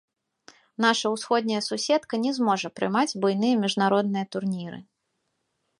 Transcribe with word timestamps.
Наша 0.85 1.11
ўсходняя 1.15 1.61
суседка 1.69 2.15
не 2.25 2.31
зможа 2.39 2.67
прымаць 2.79 3.17
буйныя 3.25 3.55
міжнародныя 3.65 4.25
турніры. 4.37 4.79